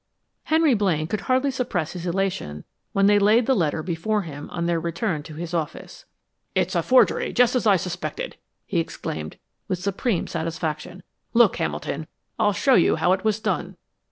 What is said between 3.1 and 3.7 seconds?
laid the